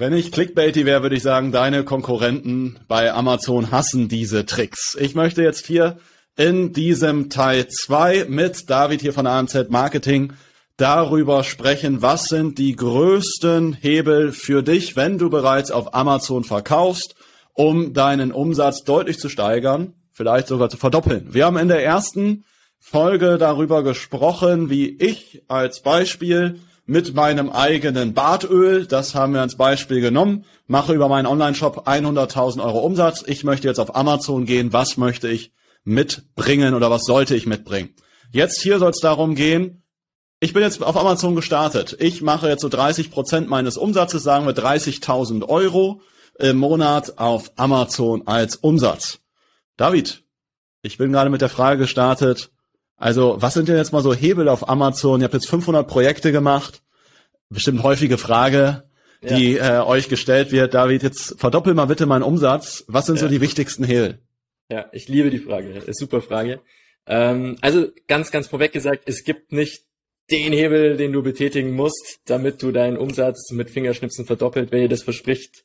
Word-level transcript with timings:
Wenn 0.00 0.14
ich 0.14 0.32
Clickbaity 0.32 0.86
wäre, 0.86 1.02
würde 1.02 1.16
ich 1.16 1.22
sagen, 1.22 1.52
deine 1.52 1.84
Konkurrenten 1.84 2.78
bei 2.88 3.12
Amazon 3.12 3.70
hassen 3.70 4.08
diese 4.08 4.46
Tricks. 4.46 4.96
Ich 4.98 5.14
möchte 5.14 5.42
jetzt 5.42 5.66
hier 5.66 5.98
in 6.38 6.72
diesem 6.72 7.28
Teil 7.28 7.68
2 7.68 8.24
mit 8.26 8.70
David 8.70 9.02
hier 9.02 9.12
von 9.12 9.26
AMZ 9.26 9.68
Marketing 9.68 10.32
darüber 10.78 11.44
sprechen, 11.44 12.00
was 12.00 12.28
sind 12.28 12.56
die 12.56 12.76
größten 12.76 13.74
Hebel 13.74 14.32
für 14.32 14.62
dich, 14.62 14.96
wenn 14.96 15.18
du 15.18 15.28
bereits 15.28 15.70
auf 15.70 15.94
Amazon 15.94 16.44
verkaufst, 16.44 17.14
um 17.52 17.92
deinen 17.92 18.32
Umsatz 18.32 18.84
deutlich 18.84 19.18
zu 19.18 19.28
steigern, 19.28 19.92
vielleicht 20.12 20.46
sogar 20.46 20.70
zu 20.70 20.78
verdoppeln. 20.78 21.34
Wir 21.34 21.44
haben 21.44 21.58
in 21.58 21.68
der 21.68 21.84
ersten 21.84 22.44
Folge 22.78 23.36
darüber 23.36 23.82
gesprochen, 23.82 24.70
wie 24.70 24.96
ich 24.96 25.42
als 25.48 25.82
Beispiel 25.82 26.58
mit 26.90 27.14
meinem 27.14 27.50
eigenen 27.50 28.14
Bartöl, 28.14 28.84
das 28.84 29.14
haben 29.14 29.34
wir 29.34 29.40
als 29.40 29.54
Beispiel 29.54 30.00
genommen, 30.00 30.44
mache 30.66 30.92
über 30.92 31.08
meinen 31.08 31.26
Online-Shop 31.26 31.86
100.000 31.86 32.60
Euro 32.60 32.80
Umsatz. 32.80 33.22
Ich 33.24 33.44
möchte 33.44 33.68
jetzt 33.68 33.78
auf 33.78 33.94
Amazon 33.94 34.44
gehen. 34.44 34.72
Was 34.72 34.96
möchte 34.96 35.28
ich 35.28 35.52
mitbringen 35.84 36.74
oder 36.74 36.90
was 36.90 37.04
sollte 37.04 37.36
ich 37.36 37.46
mitbringen? 37.46 37.94
Jetzt 38.32 38.60
hier 38.60 38.80
soll 38.80 38.90
es 38.90 38.98
darum 38.98 39.36
gehen, 39.36 39.84
ich 40.40 40.52
bin 40.52 40.64
jetzt 40.64 40.82
auf 40.82 40.96
Amazon 40.96 41.36
gestartet. 41.36 41.96
Ich 42.00 42.22
mache 42.22 42.48
jetzt 42.48 42.62
so 42.62 42.68
30 42.68 43.12
Prozent 43.12 43.48
meines 43.48 43.76
Umsatzes, 43.76 44.24
sagen 44.24 44.46
wir 44.46 44.54
30.000 44.54 45.48
Euro 45.48 46.00
im 46.40 46.56
Monat 46.56 47.18
auf 47.18 47.52
Amazon 47.54 48.26
als 48.26 48.56
Umsatz. 48.56 49.20
David, 49.76 50.24
ich 50.82 50.98
bin 50.98 51.12
gerade 51.12 51.30
mit 51.30 51.40
der 51.40 51.50
Frage 51.50 51.78
gestartet, 51.78 52.50
also, 53.00 53.38
was 53.40 53.54
sind 53.54 53.66
denn 53.66 53.78
jetzt 53.78 53.94
mal 53.94 54.02
so 54.02 54.12
Hebel 54.12 54.46
auf 54.46 54.68
Amazon? 54.68 55.20
Ihr 55.20 55.24
habt 55.24 55.32
jetzt 55.32 55.48
500 55.48 55.88
Projekte 55.88 56.32
gemacht. 56.32 56.82
Bestimmt 57.50 57.82
häufige 57.82 58.16
Frage, 58.16 58.84
die 59.22 59.54
ja. 59.54 59.80
äh, 59.80 59.84
euch 59.84 60.08
gestellt 60.08 60.52
wird. 60.52 60.74
David, 60.74 61.02
jetzt 61.02 61.38
verdoppel 61.38 61.74
mal 61.74 61.86
bitte 61.86 62.06
meinen 62.06 62.22
Umsatz. 62.22 62.84
Was 62.86 63.06
sind 63.06 63.16
ja. 63.16 63.22
so 63.22 63.28
die 63.28 63.40
wichtigsten 63.40 63.84
Hebel? 63.84 64.20
Ja, 64.70 64.86
ich 64.92 65.08
liebe 65.08 65.30
die 65.30 65.40
Frage. 65.40 65.72
Das 65.74 65.84
ist 65.84 65.98
super 65.98 66.22
Frage. 66.22 66.60
Ähm, 67.06 67.56
also 67.60 67.88
ganz, 68.06 68.30
ganz 68.30 68.46
vorweg 68.46 68.72
gesagt, 68.72 69.02
es 69.06 69.24
gibt 69.24 69.52
nicht 69.52 69.82
den 70.30 70.52
Hebel, 70.52 70.96
den 70.96 71.12
du 71.12 71.22
betätigen 71.22 71.72
musst, 71.72 72.20
damit 72.26 72.62
du 72.62 72.70
deinen 72.70 72.96
Umsatz 72.96 73.50
mit 73.50 73.68
Fingerschnipsen 73.68 74.26
verdoppelt. 74.26 74.70
Wer 74.70 74.82
dir 74.82 74.88
das 74.88 75.02
verspricht, 75.02 75.64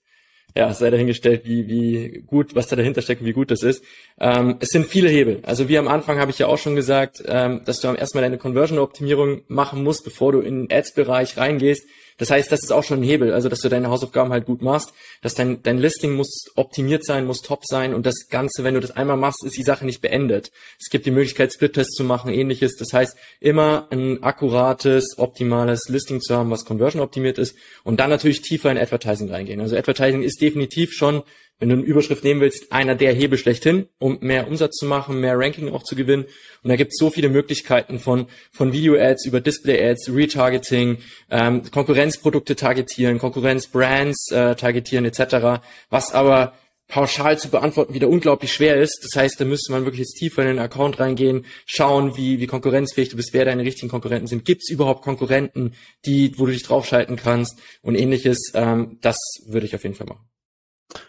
ja, 0.57 0.73
sei 0.73 0.89
dahingestellt, 0.89 1.41
wie, 1.45 1.67
wie 1.67 2.23
gut, 2.25 2.55
was 2.55 2.67
da 2.67 2.77
dahinter 2.77 3.01
steckt 3.01 3.21
und 3.21 3.27
wie 3.27 3.33
gut 3.33 3.51
das 3.51 3.61
ist. 3.61 3.83
Ähm, 4.19 4.55
es 4.61 4.69
sind 4.69 4.85
viele 4.85 5.09
Hebel. 5.09 5.39
Also 5.43 5.67
wie 5.67 5.77
am 5.77 5.89
Anfang 5.89 6.19
habe 6.19 6.31
ich 6.31 6.39
ja 6.39 6.47
auch 6.47 6.57
schon 6.57 6.75
gesagt, 6.75 7.21
ähm, 7.25 7.61
dass 7.65 7.81
du 7.81 7.89
erstmal 7.89 8.23
deine 8.23 8.37
Conversion-Optimierung 8.37 9.41
machen 9.47 9.83
musst, 9.83 10.05
bevor 10.05 10.31
du 10.31 10.39
in 10.39 10.67
den 10.67 10.77
Ads-Bereich 10.77 11.37
reingehst. 11.37 11.85
Das 12.17 12.31
heißt, 12.31 12.51
das 12.51 12.63
ist 12.63 12.71
auch 12.71 12.83
schon 12.83 13.01
ein 13.01 13.03
Hebel, 13.03 13.33
also 13.33 13.49
dass 13.49 13.59
du 13.59 13.67
deine 13.67 13.89
Hausaufgaben 13.89 14.31
halt 14.31 14.45
gut 14.45 14.61
machst, 14.61 14.93
dass 15.21 15.35
dein, 15.35 15.61
dein 15.63 15.77
Listing 15.77 16.13
muss 16.13 16.45
optimiert 16.55 17.05
sein, 17.05 17.25
muss 17.25 17.41
top 17.41 17.65
sein 17.65 17.93
und 17.93 18.05
das 18.05 18.27
Ganze, 18.29 18.63
wenn 18.63 18.73
du 18.73 18.79
das 18.79 18.91
einmal 18.91 19.17
machst, 19.17 19.43
ist 19.43 19.57
die 19.57 19.63
Sache 19.63 19.85
nicht 19.85 20.01
beendet. 20.01 20.51
Es 20.79 20.89
gibt 20.89 21.05
die 21.05 21.11
Möglichkeit, 21.11 21.53
Split-Tests 21.53 21.95
zu 21.95 22.03
machen, 22.03 22.31
ähnliches. 22.31 22.77
Das 22.77 22.93
heißt, 22.93 23.17
immer 23.39 23.87
ein 23.91 24.23
akkurates, 24.23 25.17
optimales 25.17 25.89
Listing 25.89 26.21
zu 26.21 26.35
haben, 26.35 26.51
was 26.51 26.65
Conversion 26.65 27.01
optimiert 27.01 27.37
ist 27.37 27.55
und 27.83 27.99
dann 27.99 28.09
natürlich 28.09 28.41
tiefer 28.41 28.71
in 28.71 28.77
Advertising 28.77 29.29
reingehen. 29.29 29.59
Also 29.59 29.75
Advertising 29.75 30.23
ist 30.23 30.41
definitiv 30.41 30.93
schon 30.93 31.23
wenn 31.59 31.69
du 31.69 31.75
eine 31.75 31.83
Überschrift 31.83 32.23
nehmen 32.23 32.41
willst, 32.41 32.71
einer 32.71 32.95
der 32.95 33.13
Hebel 33.13 33.37
schlechthin, 33.37 33.87
um 33.97 34.17
mehr 34.21 34.47
Umsatz 34.47 34.75
zu 34.75 34.85
machen, 34.85 35.21
mehr 35.21 35.39
Ranking 35.39 35.71
auch 35.71 35.83
zu 35.83 35.95
gewinnen. 35.95 36.25
Und 36.63 36.69
da 36.69 36.75
gibt 36.75 36.91
es 36.91 36.97
so 36.97 37.09
viele 37.09 37.29
Möglichkeiten 37.29 37.99
von, 37.99 38.27
von 38.51 38.73
Video-Ads 38.73 39.25
über 39.25 39.39
Display-Ads, 39.39 40.11
Retargeting, 40.13 40.97
ähm, 41.31 41.63
Konkurrenzprodukte 41.71 42.55
targetieren, 42.55 43.19
Konkurrenzbrands 43.19 44.31
äh, 44.31 44.55
targetieren 44.55 45.05
etc., 45.05 45.61
was 45.89 46.13
aber 46.13 46.53
pauschal 46.87 47.39
zu 47.39 47.49
beantworten 47.49 47.93
wieder 47.93 48.09
unglaublich 48.09 48.53
schwer 48.53 48.75
ist. 48.79 48.99
Das 49.03 49.19
heißt, 49.19 49.39
da 49.39 49.45
müsste 49.45 49.71
man 49.71 49.85
wirklich 49.85 50.01
jetzt 50.01 50.17
tiefer 50.17 50.41
in 50.43 50.49
den 50.49 50.59
Account 50.59 50.99
reingehen, 50.99 51.45
schauen, 51.65 52.15
wie, 52.15 52.39
wie 52.39 52.47
konkurrenzfähig 52.47 53.09
du 53.09 53.15
bist, 53.15 53.33
wer 53.33 53.45
deine 53.45 53.63
richtigen 53.63 53.89
Konkurrenten 53.89 54.27
sind. 54.27 54.45
Gibt 54.45 54.61
es 54.61 54.69
überhaupt 54.69 55.01
Konkurrenten, 55.01 55.73
die, 56.05 56.37
wo 56.37 56.45
du 56.45 56.51
dich 56.51 56.63
draufschalten 56.63 57.15
kannst 57.15 57.59
und 57.81 57.95
ähnliches? 57.95 58.51
Ähm, 58.53 58.99
das 59.01 59.17
würde 59.47 59.65
ich 59.65 59.73
auf 59.73 59.83
jeden 59.83 59.95
Fall 59.95 60.07
machen. 60.07 60.34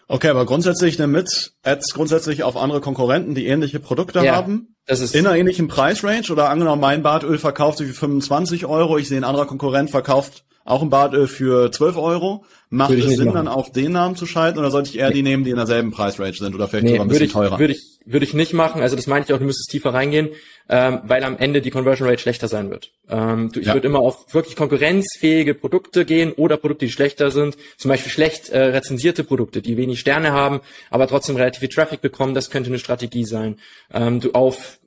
Okay, 0.07 0.29
aber 0.29 0.45
grundsätzlich 0.45 0.97
nimm 0.97 1.11
mit 1.11 1.53
Ads 1.63 1.93
grundsätzlich 1.93 2.43
auf 2.43 2.57
andere 2.57 2.81
Konkurrenten, 2.81 3.35
die 3.35 3.47
ähnliche 3.47 3.79
Produkte 3.79 4.23
ja, 4.23 4.35
haben. 4.35 4.75
Das 4.85 5.01
ist 5.01 5.15
in 5.15 5.27
einer 5.27 5.37
ähnlichen 5.37 5.67
Preisrange 5.67 6.31
oder 6.31 6.49
angenommen, 6.49 6.81
mein 6.81 7.03
Bartöl 7.03 7.37
verkauft 7.37 7.77
sich 7.79 7.87
für 7.87 7.93
25 7.93 8.65
Euro, 8.65 8.97
ich 8.97 9.07
sehe 9.07 9.17
ein 9.17 9.23
anderer 9.23 9.45
Konkurrent 9.45 9.91
verkauft 9.91 10.45
auch 10.67 10.81
ein 10.81 10.89
Bartöl 10.89 11.27
für 11.27 11.71
12 11.71 11.97
Euro. 11.97 12.45
Macht 12.69 12.91
es 12.91 13.05
Sinn, 13.05 13.27
machen. 13.27 13.35
dann 13.35 13.47
auf 13.47 13.71
den 13.71 13.93
Namen 13.93 14.17
zu 14.17 14.25
schalten 14.25 14.59
oder 14.59 14.69
sollte 14.69 14.89
ich 14.89 14.99
eher 14.99 15.07
nee. 15.07 15.15
die 15.15 15.23
nehmen, 15.23 15.45
die 15.45 15.51
in 15.51 15.55
derselben 15.55 15.91
Preisrange 15.91 16.33
sind 16.33 16.53
oder 16.53 16.67
vielleicht 16.67 16.83
nee, 16.83 16.91
sogar 16.91 17.05
ein 17.05 17.07
bisschen 17.07 17.25
ich, 17.27 17.31
teurer? 17.31 17.59
Würde 17.59 17.71
ich, 17.71 17.99
würde 18.05 18.25
ich 18.25 18.33
nicht 18.33 18.51
machen. 18.51 18.81
Also 18.81 18.97
das 18.97 19.07
meine 19.07 19.23
ich 19.23 19.31
auch, 19.31 19.37
du 19.37 19.45
müsstest 19.45 19.71
tiefer 19.71 19.93
reingehen, 19.93 20.31
ähm, 20.67 20.99
weil 21.05 21.23
am 21.23 21.37
Ende 21.37 21.61
die 21.61 21.71
Conversion 21.71 22.09
Rate 22.09 22.21
schlechter 22.21 22.49
sein 22.49 22.69
wird. 22.69 22.91
Ähm, 23.09 23.49
du, 23.53 23.61
ich 23.61 23.67
ja. 23.67 23.73
würde 23.73 23.87
immer 23.87 23.99
auf 23.99 24.33
wirklich 24.33 24.57
konkurrenzfähige 24.57 25.53
Produkte 25.53 26.03
gehen 26.03 26.33
oder 26.33 26.57
Produkte, 26.57 26.85
die 26.85 26.91
schlechter 26.91 27.31
sind. 27.31 27.55
Zum 27.77 27.87
Beispiel 27.87 28.11
schlecht 28.11 28.49
äh, 28.49 28.59
rezensierte 28.59 29.23
Produkte, 29.23 29.61
die 29.61 29.77
wenig 29.77 30.01
Sterne 30.01 30.33
haben, 30.33 30.59
aber 30.89 31.07
trotzdem 31.07 31.37
relativ 31.37 31.61
viel 31.61 31.69
Traffic 31.69 32.01
bekommen. 32.01 32.33
Das 32.33 32.49
könnte 32.49 32.69
eine 32.69 32.79
Strategie 32.79 33.23
sein. 33.23 33.55
Ähm, 33.93 34.19
du 34.19 34.33
auf, 34.33 34.79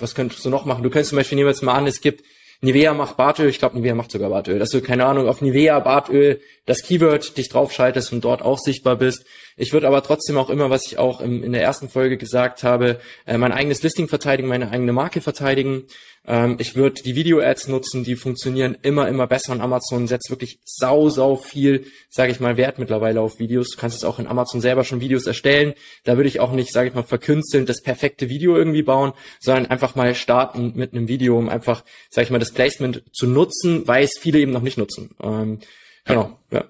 was 0.00 0.14
könntest 0.14 0.44
du 0.44 0.50
noch 0.50 0.66
machen? 0.66 0.82
Du 0.82 0.90
könntest 0.90 1.08
zum 1.08 1.16
Beispiel 1.16 1.36
nehmen 1.36 1.46
wir 1.46 1.52
jetzt 1.52 1.62
mal 1.62 1.72
an, 1.72 1.86
es 1.86 2.02
gibt 2.02 2.22
Nivea 2.64 2.94
macht 2.94 3.16
Bartöl, 3.16 3.48
ich 3.48 3.58
glaube 3.58 3.76
Nivea 3.76 3.96
macht 3.96 4.12
sogar 4.12 4.30
Bartöl, 4.30 4.60
dass 4.60 4.70
du, 4.70 4.80
keine 4.80 5.04
Ahnung, 5.06 5.28
auf 5.28 5.40
Nivea 5.40 5.80
Bartöl 5.80 6.40
das 6.64 6.82
Keyword 6.82 7.36
dich 7.36 7.48
draufschaltest 7.48 8.12
und 8.12 8.24
dort 8.24 8.40
auch 8.40 8.58
sichtbar 8.58 8.94
bist. 8.94 9.24
Ich 9.56 9.72
würde 9.72 9.88
aber 9.88 10.00
trotzdem 10.04 10.38
auch 10.38 10.48
immer, 10.48 10.70
was 10.70 10.86
ich 10.86 10.96
auch 10.96 11.20
im, 11.20 11.42
in 11.42 11.50
der 11.50 11.62
ersten 11.62 11.88
Folge 11.88 12.16
gesagt 12.16 12.62
habe, 12.62 13.00
äh, 13.26 13.36
mein 13.36 13.50
eigenes 13.50 13.82
Listing 13.82 14.06
verteidigen, 14.06 14.48
meine 14.48 14.70
eigene 14.70 14.92
Marke 14.92 15.20
verteidigen. 15.20 15.86
Ähm, 16.24 16.56
ich 16.60 16.76
würde 16.76 17.02
die 17.02 17.16
Video-Ads 17.16 17.68
nutzen, 17.68 18.04
die 18.04 18.14
funktionieren 18.14 18.76
immer, 18.82 19.08
immer 19.08 19.26
besser 19.26 19.52
und 19.52 19.60
Amazon 19.60 20.06
setzt 20.06 20.30
wirklich 20.30 20.60
sau, 20.64 21.08
sau 21.08 21.36
viel, 21.36 21.86
sage 22.10 22.30
ich 22.30 22.40
mal, 22.40 22.56
Wert 22.56 22.78
mittlerweile 22.78 23.20
auf 23.20 23.38
Videos. 23.38 23.70
Du 23.70 23.78
kannst 23.78 23.96
es 23.96 24.04
auch 24.04 24.18
in 24.18 24.26
Amazon 24.26 24.60
selber 24.60 24.84
schon 24.84 25.00
Videos 25.00 25.26
erstellen. 25.26 25.74
Da 26.04 26.16
würde 26.16 26.28
ich 26.28 26.40
auch 26.40 26.52
nicht, 26.52 26.72
sage 26.72 26.88
ich 26.88 26.94
mal, 26.94 27.02
verkünsteln, 27.02 27.66
das 27.66 27.82
perfekte 27.82 28.28
Video 28.28 28.56
irgendwie 28.56 28.82
bauen, 28.82 29.12
sondern 29.40 29.66
einfach 29.66 29.94
mal 29.94 30.14
starten 30.14 30.72
mit 30.76 30.92
einem 30.92 31.08
Video, 31.08 31.38
um 31.38 31.48
einfach, 31.48 31.84
sage 32.10 32.26
ich 32.26 32.30
mal, 32.30 32.38
das 32.38 32.52
Placement 32.52 33.02
zu 33.12 33.26
nutzen, 33.26 33.86
weil 33.88 34.04
es 34.04 34.18
viele 34.18 34.38
eben 34.38 34.52
noch 34.52 34.62
nicht 34.62 34.78
nutzen. 34.78 35.10
Ähm, 35.22 35.60
genau, 36.04 36.38
ja. 36.50 36.64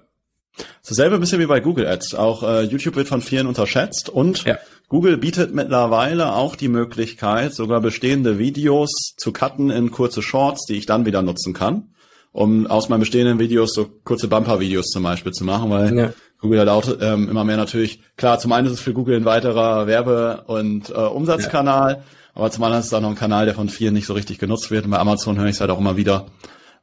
Dasselbe 0.87 1.17
bisschen 1.17 1.39
wie 1.39 1.47
bei 1.47 1.59
Google 1.59 1.87
Ads. 1.87 2.13
Auch 2.15 2.43
äh, 2.43 2.63
YouTube 2.63 2.95
wird 2.95 3.07
von 3.07 3.21
vielen 3.21 3.47
unterschätzt 3.47 4.09
und 4.09 4.43
ja. 4.45 4.59
Google 4.89 5.17
bietet 5.17 5.53
mittlerweile 5.53 6.33
auch 6.33 6.55
die 6.55 6.67
Möglichkeit, 6.67 7.53
sogar 7.53 7.81
bestehende 7.81 8.37
Videos 8.37 8.91
zu 9.17 9.31
cutten 9.31 9.69
in 9.69 9.91
kurze 9.91 10.21
Shorts, 10.21 10.65
die 10.65 10.75
ich 10.75 10.85
dann 10.85 11.05
wieder 11.05 11.21
nutzen 11.21 11.53
kann, 11.53 11.93
um 12.31 12.67
aus 12.67 12.89
meinen 12.89 12.99
bestehenden 12.99 13.39
Videos 13.39 13.73
so 13.73 13.89
kurze 14.03 14.27
Bumper-Videos 14.27 14.87
zum 14.87 15.03
Beispiel 15.03 15.31
zu 15.31 15.45
machen, 15.45 15.69
weil 15.69 15.97
ja. 15.97 16.13
Google 16.39 16.59
hat 16.59 16.67
auch 16.67 16.87
ähm, 17.01 17.29
immer 17.29 17.43
mehr 17.43 17.57
natürlich, 17.57 18.01
klar, 18.17 18.37
zum 18.37 18.51
einen 18.51 18.67
ist 18.67 18.73
es 18.73 18.81
für 18.81 18.93
Google 18.93 19.15
ein 19.15 19.25
weiterer 19.25 19.87
Werbe- 19.87 20.43
und 20.47 20.89
äh, 20.89 20.93
Umsatzkanal, 20.93 21.91
ja. 21.93 22.03
aber 22.35 22.51
zum 22.51 22.63
anderen 22.63 22.81
ist 22.81 22.87
es 22.87 22.93
auch 22.93 23.01
noch 23.01 23.09
ein 23.09 23.15
Kanal, 23.15 23.45
der 23.45 23.55
von 23.55 23.69
vielen 23.69 23.93
nicht 23.93 24.05
so 24.05 24.13
richtig 24.13 24.39
genutzt 24.39 24.69
wird. 24.69 24.85
Und 24.85 24.91
bei 24.91 24.99
Amazon 24.99 25.37
höre 25.37 25.45
ich 25.45 25.55
es 25.55 25.61
halt 25.61 25.71
auch 25.71 25.79
immer 25.79 25.95
wieder, 25.95 26.25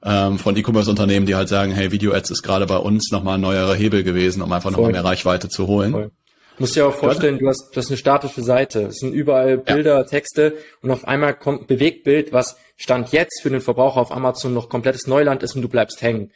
ähm, 0.03 0.39
von 0.39 0.57
E-Commerce-Unternehmen, 0.57 1.27
die 1.27 1.35
halt 1.35 1.49
sagen, 1.49 1.73
hey, 1.73 1.93
Video-Ads 1.93 2.31
ist 2.31 2.43
gerade 2.43 2.67
bei 2.67 2.79
uns 2.79 3.11
nochmal 3.13 3.35
ein 3.35 3.43
neuerer 3.43 3.75
Hebel 3.75 4.03
gewesen, 4.03 4.43
um 4.43 4.51
einfach 4.51 4.71
nochmal 4.71 4.93
mehr 4.93 5.05
Reichweite 5.05 5.49
zu 5.49 5.67
holen. 5.67 5.93
Voll. 5.93 6.11
Musst 6.61 6.77
dir 6.77 6.87
auch 6.87 6.95
vorstellen, 6.95 7.39
du 7.39 7.49
hast, 7.49 7.71
du 7.73 7.77
hast 7.77 7.89
eine 7.89 7.97
statische 7.97 8.43
Seite. 8.43 8.83
Es 8.83 8.97
sind 8.97 9.15
überall 9.15 9.57
Bilder, 9.57 9.99
ja. 9.99 10.05
Texte 10.05 10.59
und 10.83 10.91
auf 10.91 11.09
einmal 11.09 11.35
kommt 11.35 11.63
ein 11.63 11.67
Bewegtbild, 11.67 12.35
was 12.35 12.57
Stand 12.77 13.13
jetzt 13.13 13.41
für 13.41 13.49
den 13.49 13.63
Verbraucher 13.63 14.01
auf 14.01 14.13
Amazon 14.13 14.53
noch 14.53 14.69
komplettes 14.69 15.07
Neuland 15.07 15.43
ist 15.43 15.57
und 15.57 15.63
du 15.63 15.69
bleibst 15.69 16.03
hängen. 16.03 16.31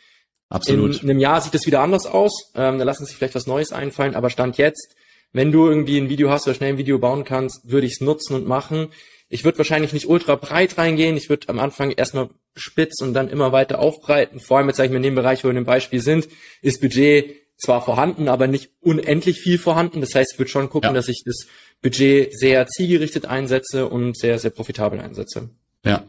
Absolut. 0.49 1.03
In 1.03 1.11
einem 1.11 1.19
Jahr 1.19 1.43
sieht 1.43 1.55
es 1.55 1.67
wieder 1.67 1.81
anders 1.81 2.07
aus. 2.07 2.53
Ähm, 2.55 2.79
da 2.79 2.85
lassen 2.85 3.05
sich 3.05 3.17
vielleicht 3.17 3.35
was 3.35 3.47
Neues 3.47 3.73
einfallen, 3.73 4.15
aber 4.15 4.31
Stand 4.31 4.57
jetzt, 4.57 4.97
wenn 5.33 5.53
du 5.53 5.69
irgendwie 5.69 5.99
ein 5.99 6.09
Video 6.09 6.31
hast 6.31 6.47
oder 6.47 6.55
schnell 6.55 6.71
ein 6.71 6.79
Video 6.79 6.99
bauen 6.99 7.25
kannst, 7.25 7.71
würde 7.71 7.87
ich 7.87 7.95
es 7.95 8.01
nutzen 8.01 8.35
und 8.35 8.47
machen. 8.47 8.89
Ich 9.29 9.45
würde 9.45 9.59
wahrscheinlich 9.59 9.93
nicht 9.93 10.09
ultra 10.09 10.37
breit 10.37 10.79
reingehen. 10.79 11.19
Ich 11.19 11.29
würde 11.29 11.51
am 11.51 11.59
Anfang 11.59 11.91
erstmal 11.91 12.31
spitz 12.55 13.03
und 13.03 13.13
dann 13.13 13.29
immer 13.29 13.53
weiter 13.53 13.79
aufbreiten. 13.79 14.41
Vor 14.41 14.57
allem 14.57 14.69
jetzt 14.69 14.77
sage 14.77 14.87
ich 14.87 14.93
mal 14.93 14.99
in 14.99 15.03
dem 15.03 15.17
Bereich, 15.17 15.45
wo 15.45 15.49
wir 15.49 15.51
in 15.51 15.57
dem 15.57 15.67
Beispiel 15.67 16.01
sind, 16.01 16.29
ist 16.63 16.81
Budget 16.81 17.44
zwar 17.57 17.83
vorhanden, 17.83 18.29
aber 18.29 18.47
nicht 18.47 18.71
unendlich 18.81 19.41
viel 19.41 19.59
vorhanden. 19.59 20.01
Das 20.01 20.15
heißt, 20.15 20.33
ich 20.33 20.39
würde 20.39 20.51
schon 20.51 20.71
gucken, 20.71 20.91
ja. 20.91 20.95
dass 20.95 21.09
ich 21.09 21.23
das 21.25 21.47
Budget 21.83 22.37
sehr 22.37 22.67
zielgerichtet 22.67 23.27
einsetze 23.27 23.89
und 23.89 24.17
sehr, 24.17 24.39
sehr 24.39 24.51
profitabel 24.51 25.01
einsetze. 25.01 25.51
Ja. 25.85 26.05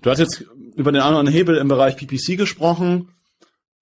Du 0.00 0.10
hast 0.10 0.18
jetzt 0.18 0.44
über 0.76 0.92
den 0.92 1.02
anderen 1.02 1.26
Hebel 1.26 1.56
im 1.56 1.68
Bereich 1.68 1.96
PPC 1.96 2.36
gesprochen. 2.36 3.08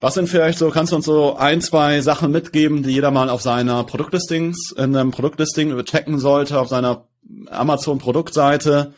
Was 0.01 0.15
sind 0.15 0.29
vielleicht 0.29 0.59
so, 0.59 0.71
kannst 0.71 0.93
du 0.93 0.97
uns 0.97 1.05
so 1.05 1.37
ein, 1.37 1.61
zwei 1.61 2.01
Sachen 2.01 2.33
mitgeben, 2.33 2.83
die 2.83 2.91
jeder 2.91 3.13
mal 3.13 3.29
auf 3.29 3.41
seiner 3.41 3.85
Produktlistings, 3.85 4.73
in 4.77 4.97
einem 4.97 5.13
Produktlisting 5.13 5.85
checken 5.85 6.19
sollte, 6.19 6.59
auf 6.59 6.69
seiner 6.69 7.07
Amazon 7.47 7.99
Produktseite? 7.99 8.95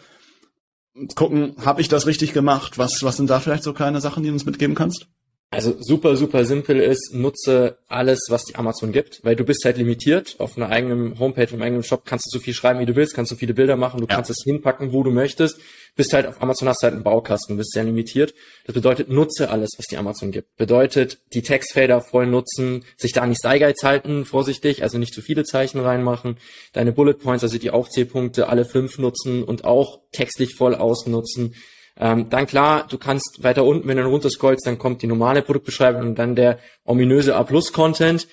Gucken, 1.15 1.57
habe 1.63 1.81
ich 1.81 1.89
das 1.89 2.07
richtig 2.07 2.33
gemacht? 2.33 2.79
Was, 2.79 3.03
was 3.03 3.17
sind 3.19 3.29
da 3.29 3.41
vielleicht 3.41 3.65
so 3.65 3.75
kleine 3.75 4.01
Sachen, 4.01 4.23
die 4.23 4.31
du 4.31 4.33
uns 4.33 4.47
mitgeben 4.47 4.75
kannst? 4.75 5.09
Also 5.55 5.77
super, 5.81 6.17
super 6.17 6.45
simpel 6.45 6.81
ist, 6.81 7.15
nutze 7.15 7.79
alles, 7.89 8.27
was 8.29 8.45
die 8.45 8.57
Amazon 8.57 8.93
gibt, 8.93 9.21
weil 9.23 9.37
du 9.37 9.45
bist 9.45 9.65
halt 9.65 9.77
limitiert. 9.77 10.37
Auf 10.39 10.57
einer 10.57 10.69
eigenen 10.69 11.19
Homepage, 11.19 11.49
im 11.53 11.63
eigenen 11.63 11.83
Shop 11.83 12.05
kannst 12.05 12.27
du 12.27 12.39
so 12.39 12.43
viel 12.43 12.55
schreiben, 12.55 12.81
wie 12.81 12.87
du 12.87 12.97
willst, 12.97 13.15
kannst 13.15 13.31
du 13.33 13.37
viele 13.37 13.55
Bilder 13.55 13.77
machen, 13.77 14.01
du 14.01 14.07
ja. 14.07 14.15
kannst 14.15 14.31
es 14.31 14.43
hinpacken, 14.45 14.93
wo 14.93 15.03
du 15.03 15.11
möchtest. 15.11 15.61
Bist 15.97 16.13
halt 16.13 16.27
auf 16.27 16.43
Amazon 16.43 16.69
hast 16.69 16.83
du 16.83 16.85
halt 16.85 16.95
einen 16.95 17.05
Baukasten, 17.05 17.57
bist 17.57 17.73
sehr 17.73 17.85
limitiert. 17.85 18.35
Das 18.67 18.75
bedeutet, 18.75 19.09
nutze 19.09 19.51
alles, 19.51 19.71
was 19.77 19.87
die 19.87 19.97
Amazon 19.97 20.33
gibt. 20.33 20.57
Bedeutet, 20.57 21.19
die 21.33 21.43
Textfelder 21.43 22.01
voll 22.01 22.27
nutzen, 22.27 22.85
sich 22.97 23.13
da 23.13 23.25
nicht 23.27 23.39
Steigeits 23.39 23.85
halten, 23.85 24.25
vorsichtig, 24.25 24.83
also 24.83 24.99
nicht 24.99 25.15
zu 25.15 25.23
viele 25.23 25.45
Zeichen 25.45 25.79
reinmachen, 25.79 26.39
deine 26.73 26.93
Bullet 26.93 27.15
Points, 27.15 27.45
also 27.45 27.59
die 27.59 27.71
Aufzählpunkte, 27.71 28.49
alle 28.49 28.65
fünf 28.65 28.99
nutzen 28.99 29.45
und 29.45 29.65
auch 29.65 30.01
textlich 30.11 30.57
voll 30.57 30.75
ausnutzen 30.75 31.55
ähm, 31.97 32.29
dann 32.29 32.47
klar, 32.47 32.87
du 32.89 32.99
kannst 32.99 33.43
weiter 33.43 33.65
unten, 33.65 33.87
wenn 33.87 33.97
du 33.97 34.05
runterscrollst, 34.05 34.67
dann 34.67 34.79
kommt 34.79 35.03
die 35.03 35.07
normale 35.07 35.43
Produktbeschreibung 35.43 36.03
und 36.03 36.19
dann 36.19 36.35
der 36.35 36.59
ominöse 36.85 37.37
A-Plus-Content. 37.37 38.27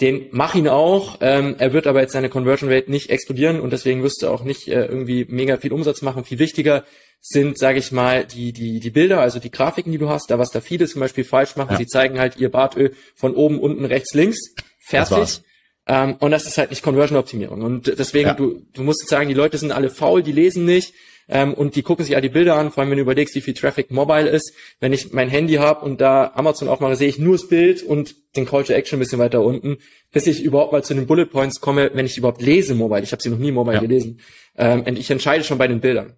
Den 0.00 0.28
mach 0.32 0.54
ihn 0.54 0.68
auch. 0.68 1.18
Ähm, 1.20 1.56
er 1.58 1.72
wird 1.72 1.86
aber 1.86 2.00
jetzt 2.00 2.12
seine 2.12 2.30
Conversion 2.30 2.72
Rate 2.72 2.90
nicht 2.90 3.10
explodieren 3.10 3.60
und 3.60 3.70
deswegen 3.70 4.02
wirst 4.02 4.22
du 4.22 4.28
auch 4.28 4.44
nicht 4.44 4.68
äh, 4.68 4.86
irgendwie 4.86 5.26
mega 5.28 5.58
viel 5.58 5.72
Umsatz 5.72 6.00
machen. 6.00 6.24
Viel 6.24 6.38
wichtiger 6.38 6.84
sind, 7.20 7.58
sage 7.58 7.78
ich 7.78 7.92
mal, 7.92 8.24
die 8.24 8.52
die 8.52 8.80
die 8.80 8.90
Bilder, 8.90 9.20
also 9.20 9.38
die 9.38 9.50
Grafiken, 9.50 9.92
die 9.92 9.98
du 9.98 10.08
hast. 10.08 10.30
Da 10.30 10.38
was 10.38 10.50
da 10.50 10.62
viele 10.62 10.86
zum 10.86 11.00
Beispiel 11.00 11.24
falsch 11.24 11.56
machen. 11.56 11.72
Ja. 11.72 11.76
Sie 11.76 11.86
zeigen 11.86 12.18
halt 12.18 12.36
ihr 12.38 12.50
Bartöl 12.50 12.94
von 13.14 13.34
oben, 13.34 13.58
unten, 13.58 13.84
rechts, 13.84 14.14
links. 14.14 14.38
Fertig. 14.78 15.42
Ähm, 15.86 16.16
und 16.18 16.30
das 16.30 16.46
ist 16.46 16.56
halt 16.56 16.70
nicht 16.70 16.82
Conversion-Optimierung. 16.82 17.60
Und 17.60 17.86
deswegen, 17.98 18.28
ja. 18.28 18.34
du, 18.34 18.62
du 18.72 18.82
musst 18.82 19.06
sagen, 19.06 19.28
die 19.28 19.34
Leute 19.34 19.58
sind 19.58 19.72
alle 19.72 19.90
faul, 19.90 20.22
die 20.22 20.32
lesen 20.32 20.64
nicht 20.64 20.94
ähm, 21.30 21.54
und 21.54 21.76
die 21.76 21.82
gucken 21.82 22.04
sich 22.04 22.16
all 22.16 22.22
die 22.22 22.28
Bilder 22.28 22.56
an, 22.56 22.72
vor 22.72 22.82
allem 22.82 22.90
wenn 22.90 22.98
du 22.98 23.02
überlegst, 23.02 23.34
wie 23.36 23.40
viel 23.40 23.54
Traffic 23.54 23.90
mobile 23.92 24.28
ist. 24.28 24.52
Wenn 24.80 24.92
ich 24.92 25.12
mein 25.12 25.28
Handy 25.28 25.54
habe 25.54 25.84
und 25.84 26.00
da 26.00 26.32
Amazon 26.34 26.68
aufmache, 26.68 26.96
sehe 26.96 27.08
ich 27.08 27.18
nur 27.18 27.34
das 27.34 27.46
Bild 27.46 27.82
und 27.84 28.16
den 28.36 28.46
Call 28.46 28.64
to 28.64 28.72
Action 28.72 28.96
ein 28.96 29.00
bisschen 29.00 29.20
weiter 29.20 29.40
unten, 29.42 29.78
bis 30.12 30.26
ich 30.26 30.42
überhaupt 30.42 30.72
mal 30.72 30.82
zu 30.82 30.92
den 30.92 31.06
Bullet 31.06 31.26
Points 31.26 31.60
komme, 31.60 31.92
wenn 31.94 32.04
ich 32.04 32.18
überhaupt 32.18 32.42
lese 32.42 32.74
mobile. 32.74 33.02
Ich 33.02 33.12
habe 33.12 33.22
sie 33.22 33.30
noch 33.30 33.38
nie 33.38 33.52
mobile 33.52 33.76
ja. 33.76 33.80
gelesen. 33.80 34.20
Ähm, 34.56 34.82
und 34.82 34.98
ich 34.98 35.10
entscheide 35.10 35.44
schon 35.44 35.58
bei 35.58 35.68
den 35.68 35.80
Bildern. 35.80 36.16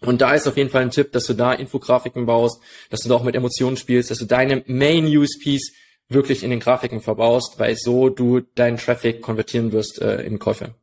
Und 0.00 0.20
da 0.20 0.34
ist 0.34 0.46
auf 0.46 0.56
jeden 0.56 0.68
Fall 0.68 0.82
ein 0.82 0.90
Tipp, 0.90 1.12
dass 1.12 1.24
du 1.26 1.32
da 1.32 1.52
Infografiken 1.54 2.26
baust, 2.26 2.60
dass 2.90 3.00
du 3.00 3.08
da 3.08 3.14
auch 3.14 3.22
mit 3.22 3.34
Emotionen 3.34 3.76
spielst, 3.76 4.10
dass 4.10 4.18
du 4.18 4.26
deine 4.26 4.62
Main 4.66 5.06
USPs 5.06 5.72
wirklich 6.08 6.44
in 6.44 6.50
den 6.50 6.60
Grafiken 6.60 7.00
verbaust, 7.00 7.58
weil 7.58 7.76
so 7.76 8.10
du 8.10 8.40
deinen 8.40 8.76
Traffic 8.76 9.22
konvertieren 9.22 9.72
wirst 9.72 10.02
äh, 10.02 10.22
in 10.22 10.38
Käufe. 10.38 10.74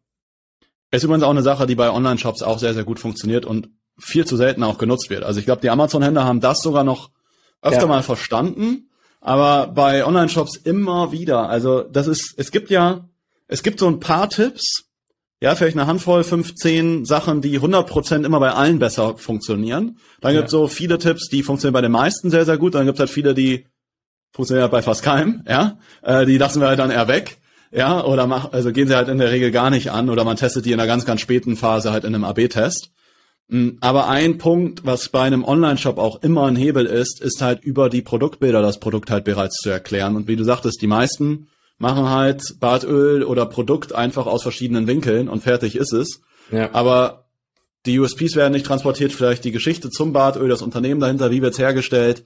Ist 0.91 1.03
übrigens 1.03 1.23
auch 1.23 1.29
eine 1.29 1.43
Sache, 1.43 1.67
die 1.67 1.75
bei 1.75 1.91
Online-Shops 1.91 2.41
auch 2.41 2.59
sehr, 2.59 2.73
sehr 2.73 2.83
gut 2.83 2.99
funktioniert 2.99 3.45
und 3.45 3.69
viel 3.99 4.25
zu 4.25 4.37
selten 4.37 4.63
auch 4.63 4.77
genutzt 4.77 5.09
wird. 5.09 5.23
Also 5.23 5.39
ich 5.39 5.45
glaube, 5.45 5.61
die 5.61 5.69
Amazon-Händler 5.69 6.23
haben 6.23 6.41
das 6.41 6.61
sogar 6.61 6.83
noch 6.83 7.11
öfter 7.61 7.81
ja. 7.81 7.87
mal 7.87 8.03
verstanden, 8.03 8.89
aber 9.21 9.67
bei 9.67 10.05
Online-Shops 10.05 10.55
immer 10.57 11.11
wieder. 11.11 11.49
Also 11.49 11.83
das 11.83 12.07
ist, 12.07 12.33
es 12.37 12.51
gibt 12.51 12.69
ja, 12.69 13.09
es 13.47 13.61
gibt 13.61 13.79
so 13.79 13.87
ein 13.87 13.99
paar 13.99 14.29
Tipps, 14.29 14.85
ja, 15.41 15.55
vielleicht 15.55 15.77
eine 15.77 15.87
Handvoll, 15.87 16.23
15 16.23 17.05
Sachen, 17.05 17.41
die 17.41 17.59
100% 17.59 18.25
immer 18.25 18.39
bei 18.39 18.51
allen 18.51 18.79
besser 18.79 19.17
funktionieren. 19.17 19.97
Dann 20.19 20.33
ja. 20.33 20.39
gibt 20.39 20.47
es 20.47 20.51
so 20.51 20.67
viele 20.67 20.97
Tipps, 20.97 21.29
die 21.29 21.43
funktionieren 21.43 21.73
bei 21.73 21.81
den 21.81 21.91
meisten 21.91 22.29
sehr, 22.29 22.45
sehr 22.45 22.57
gut. 22.57 22.75
Dann 22.75 22.85
gibt 22.85 22.97
es 22.97 22.99
halt 22.99 23.09
viele, 23.09 23.33
die 23.33 23.65
funktionieren 24.31 24.63
halt 24.63 24.71
bei 24.71 24.81
fast 24.81 25.03
keinem, 25.03 25.43
ja. 25.47 25.77
Äh, 26.01 26.25
die 26.25 26.37
lassen 26.37 26.61
wir 26.61 26.67
halt 26.67 26.79
dann 26.79 26.91
eher 26.91 27.07
weg 27.07 27.38
ja, 27.71 28.03
oder 28.03 28.25
mach, 28.27 28.51
also 28.51 28.71
gehen 28.71 28.87
sie 28.87 28.95
halt 28.95 29.09
in 29.09 29.19
der 29.19 29.31
Regel 29.31 29.51
gar 29.51 29.69
nicht 29.69 29.91
an 29.91 30.09
oder 30.09 30.23
man 30.23 30.37
testet 30.37 30.65
die 30.65 30.71
in 30.71 30.79
einer 30.79 30.87
ganz, 30.87 31.05
ganz 31.05 31.21
späten 31.21 31.55
Phase 31.55 31.91
halt 31.91 32.03
in 32.03 32.15
einem 32.15 32.23
AB-Test. 32.23 32.91
Mm, 33.47 33.69
aber 33.79 34.07
ein 34.07 34.37
Punkt, 34.37 34.85
was 34.85 35.09
bei 35.09 35.21
einem 35.21 35.43
Online-Shop 35.43 35.97
auch 35.97 36.23
immer 36.23 36.47
ein 36.47 36.55
Hebel 36.55 36.85
ist, 36.85 37.21
ist 37.21 37.41
halt 37.41 37.63
über 37.63 37.89
die 37.89 38.01
Produktbilder 38.01 38.61
das 38.61 38.79
Produkt 38.79 39.11
halt 39.11 39.23
bereits 39.23 39.57
zu 39.57 39.69
erklären. 39.69 40.15
Und 40.15 40.27
wie 40.27 40.35
du 40.35 40.43
sagtest, 40.43 40.81
die 40.81 40.87
meisten 40.87 41.47
machen 41.77 42.09
halt 42.09 42.41
Bartöl 42.59 43.23
oder 43.23 43.45
Produkt 43.45 43.93
einfach 43.93 44.25
aus 44.25 44.43
verschiedenen 44.43 44.87
Winkeln 44.87 45.29
und 45.29 45.41
fertig 45.41 45.75
ist 45.75 45.93
es. 45.93 46.21
Ja. 46.51 46.69
Aber 46.73 47.29
die 47.85 47.99
USPs 47.99 48.35
werden 48.35 48.53
nicht 48.53 48.65
transportiert, 48.65 49.13
vielleicht 49.13 49.45
die 49.45 49.51
Geschichte 49.51 49.89
zum 49.89 50.11
Bartöl, 50.11 50.49
das 50.49 50.61
Unternehmen 50.61 50.99
dahinter, 50.99 51.31
wie 51.31 51.41
wird's 51.41 51.59
hergestellt. 51.59 52.23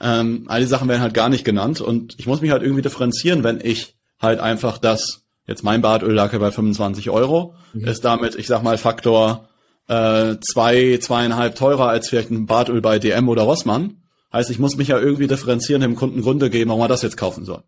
Ähm, 0.00 0.44
all 0.48 0.60
die 0.60 0.66
Sachen 0.66 0.88
werden 0.88 1.02
halt 1.02 1.14
gar 1.14 1.28
nicht 1.28 1.44
genannt. 1.44 1.80
Und 1.80 2.18
ich 2.18 2.26
muss 2.26 2.40
mich 2.40 2.50
halt 2.50 2.62
irgendwie 2.62 2.82
differenzieren, 2.82 3.44
wenn 3.44 3.60
ich 3.62 3.96
halt 4.24 4.40
einfach 4.40 4.78
das, 4.78 5.22
jetzt 5.46 5.62
mein 5.62 5.82
Bartöl 5.82 6.12
lag 6.12 6.32
ja 6.32 6.38
bei 6.38 6.50
25 6.50 7.10
Euro, 7.10 7.54
mhm. 7.72 7.86
ist 7.86 8.04
damit, 8.04 8.34
ich 8.34 8.46
sag 8.46 8.62
mal, 8.62 8.78
Faktor 8.78 9.48
äh, 9.88 10.36
zwei, 10.40 10.98
zweieinhalb 11.00 11.54
teurer 11.54 11.88
als 11.88 12.08
vielleicht 12.08 12.30
ein 12.30 12.46
Bartöl 12.46 12.80
bei 12.80 12.98
DM 12.98 13.28
oder 13.28 13.42
Rossmann. 13.42 13.98
Heißt, 14.32 14.50
ich 14.50 14.58
muss 14.58 14.76
mich 14.76 14.88
ja 14.88 14.98
irgendwie 14.98 15.28
differenzieren, 15.28 15.82
dem 15.82 15.94
Kunden 15.94 16.22
Gründe 16.22 16.50
geben, 16.50 16.70
warum 16.70 16.82
er 16.82 16.88
das 16.88 17.02
jetzt 17.02 17.16
kaufen 17.16 17.44
soll. 17.44 17.62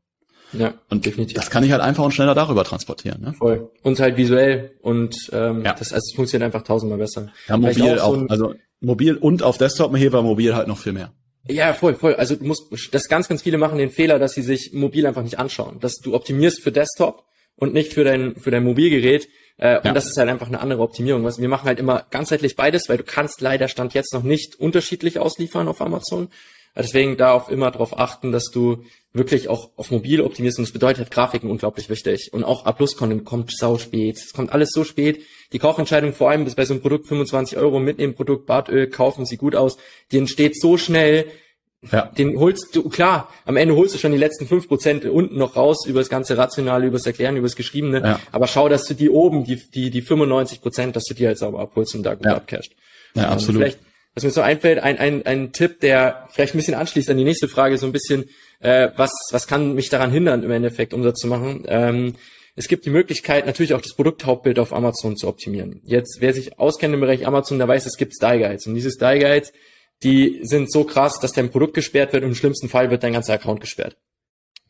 Ja, 0.53 0.75
und 0.91 1.05
definitiv. 1.05 1.37
Das 1.37 1.51
kann 1.51 1.65
ich 1.65 1.73
halt 1.73 1.83
einfach 1.83 2.05
und 2.05 2.13
schneller 2.13 2.35
darüber 2.35 2.65
transportieren. 2.65 3.21
Ne? 3.21 3.35
Voll. 3.35 3.71
Und 3.83 4.01
halt 4.01 4.17
visuell 4.17 4.73
und 4.81 5.15
ähm, 5.33 5.65
ja. 5.65 5.73
das, 5.73 5.93
also 5.93 6.05
es 6.05 6.13
funktioniert 6.15 6.47
einfach 6.47 6.67
tausendmal 6.67 6.99
besser. 6.99 7.29
Ja, 7.49 7.57
mobil 7.57 7.99
auch, 7.99 8.15
so 8.15 8.27
also 8.29 8.55
mobil 8.81 9.17
und 9.17 9.43
auf 9.43 9.59
Desktop 9.59 9.97
Heber, 9.97 10.23
mobil 10.23 10.55
halt 10.55 10.69
noch 10.69 10.79
viel 10.79 10.93
mehr. 10.93 11.13
Ja, 11.49 11.73
voll, 11.75 11.95
voll. 11.95 12.15
Also 12.15 12.37
du 12.37 12.45
musst, 12.45 12.93
das 12.93 13.09
ganz, 13.09 13.29
ganz 13.29 13.43
viele 13.43 13.59
machen 13.59 13.79
den 13.79 13.91
Fehler, 13.91 14.19
dass 14.19 14.33
sie 14.33 14.43
sich 14.43 14.73
mobil 14.73 15.07
einfach 15.07 15.23
nicht 15.23 15.39
anschauen. 15.39 15.79
Dass 15.81 15.97
du 15.97 16.15
optimierst 16.15 16.63
für 16.63 16.73
Desktop 16.73 17.25
und 17.57 17.73
nicht 17.73 17.93
für 17.93 18.05
dein, 18.05 18.37
für 18.37 18.51
dein 18.51 18.65
Mobilgerät. 18.65 19.29
Äh, 19.59 19.75
ja. 19.75 19.81
Und 19.83 19.95
das 19.95 20.07
ist 20.07 20.17
halt 20.17 20.29
einfach 20.29 20.49
eine 20.49 20.61
andere 20.61 20.83
Optimierung. 20.83 21.25
Was 21.25 21.41
wir 21.41 21.49
machen 21.49 21.67
halt 21.67 21.79
immer 21.79 22.07
ganzheitlich 22.11 22.57
beides, 22.57 22.89
weil 22.89 22.99
du 22.99 23.05
kannst 23.05 23.41
leider 23.41 23.69
Stand 23.69 23.95
jetzt 23.95 24.13
noch 24.13 24.23
nicht 24.23 24.57
unterschiedlich 24.57 25.19
ausliefern 25.19 25.69
auf 25.69 25.81
Amazon. 25.81 26.29
Deswegen 26.77 27.17
da 27.17 27.33
auch 27.33 27.49
immer 27.49 27.71
darauf 27.71 27.99
achten, 27.99 28.33
dass 28.33 28.51
du 28.53 28.85
wirklich 29.15 29.49
auch 29.49 29.71
auf 29.77 29.91
mobil 29.91 30.21
optimierst. 30.21 30.59
Und 30.59 30.67
das 30.67 30.73
bedeutet 30.73 31.11
Grafiken 31.11 31.51
unglaublich 31.51 31.89
wichtig. 31.89 32.29
Und 32.33 32.45
auch 32.45 32.67
A-Plus-Content 32.67 33.25
kommt 33.25 33.51
sau 33.57 33.79
spät. 33.79 34.19
Es 34.19 34.35
kommt 34.35 34.53
alles 34.53 34.71
so 34.73 34.85
spät. 34.85 35.23
Die 35.55 35.59
Kaufentscheidung 35.59 36.13
vor 36.13 36.31
allem 36.31 36.47
ist 36.47 36.55
bei 36.55 36.67
so 36.67 36.75
einem 36.75 36.83
Produkt 36.83 37.09
25 37.09 37.57
Euro 37.57 37.81
mitnehmen 37.81 38.15
Produkt 38.15 38.45
Bartöl, 38.45 38.89
kaufen 38.89 39.25
sie 39.25 39.39
gut 39.39 39.57
aus. 39.57 39.79
Die 40.13 40.19
entsteht 40.19 40.61
so 40.61 40.77
schnell. 40.77 41.27
Ja. 41.93 42.07
Den 42.19 42.39
holst 42.39 42.75
du, 42.75 42.89
klar, 42.89 43.33
am 43.45 43.57
Ende 43.57 43.77
holst 43.77 43.95
du 43.95 43.99
schon 43.99 44.13
die 44.13 44.19
letzten 44.19 44.47
fünf 44.47 44.67
Prozent 44.67 45.05
unten 45.05 45.39
noch 45.39 45.57
raus 45.57 45.87
über 45.87 46.01
das 46.01 46.09
ganze 46.09 46.37
Rationale, 46.37 46.87
über 46.87 46.97
das 46.97 47.07
Erklären, 47.07 47.37
über 47.37 47.47
das 47.47 47.57
Geschriebene. 47.57 48.01
Ja. 48.01 48.21
Aber 48.33 48.47
schau, 48.47 48.69
dass 48.69 48.85
du 48.85 48.95
die 48.95 49.11
oben, 49.11 49.45
die, 49.45 49.57
die, 49.71 49.91
die 49.91 50.03
95 50.03 50.63
Prozent, 50.63 50.97
dass 50.97 51.05
du 51.05 51.15
die 51.15 51.27
halt 51.27 51.39
sauber 51.39 51.61
abholst 51.61 51.95
und 51.95 52.03
da 52.03 52.15
gut 52.15 52.27
ja. 52.27 52.37
abcashst. 52.37 52.73
Ja, 53.15 53.29
absolut. 53.29 53.63
Vielleicht, 53.63 53.79
was 54.15 54.25
mir 54.25 54.31
so 54.31 54.41
einfällt, 54.41 54.79
ein, 54.79 54.99
ein, 54.99 55.27
ein 55.27 55.53
Tipp, 55.53 55.81
der 55.81 56.29
vielleicht 56.31 56.55
ein 56.55 56.59
bisschen 56.59 56.75
anschließt 56.75 57.11
an 57.11 57.19
die 57.19 57.25
nächste 57.25 57.49
Frage, 57.49 57.79
so 57.79 57.87
ein 57.87 57.93
bisschen, 57.93 58.25
äh, 58.61 58.89
was, 58.97 59.13
was 59.31 59.47
kann 59.47 59.75
mich 59.75 59.89
daran 59.89 60.11
hindern, 60.11 60.43
im 60.43 60.51
Endeffekt 60.51 60.95
Umsatz 60.95 61.21
zu 61.21 61.29
machen? 61.29 61.65
Ähm, 61.69 62.15
es 62.57 62.69
gibt 62.69 62.87
die 62.87 62.91
Möglichkeit, 62.91 63.45
natürlich 63.45 63.75
auch 63.75 63.83
das 63.83 63.95
Produkthauptbild 63.95 64.59
auf 64.59 64.73
Amazon 64.73 65.17
zu 65.17 65.29
optimieren. 65.29 65.83
Jetzt, 65.85 66.19
wer 66.21 66.33
sich 66.33 66.59
auskennt 66.59 66.95
im 66.95 67.01
Bereich 67.01 67.27
Amazon, 67.27 67.59
der 67.59 67.69
weiß, 67.69 67.85
es 67.85 67.99
gibt 67.99 68.15
Style 68.15 68.41
Guides. 68.41 68.67
Und 68.67 68.75
diese 68.75 68.91
Style 68.91 69.21
Guides, 69.21 69.53
die 70.03 70.41
sind 70.43 70.71
so 70.71 70.85
krass, 70.85 71.19
dass 71.21 71.33
dein 71.33 71.51
Produkt 71.51 71.75
gesperrt 71.75 72.13
wird 72.13 72.23
und 72.23 72.31
im 72.31 72.35
schlimmsten 72.35 72.69
Fall 72.69 72.91
wird 72.91 73.03
dein 73.03 73.13
ganzer 73.13 73.35
Account 73.35 73.61
gesperrt. 73.61 73.97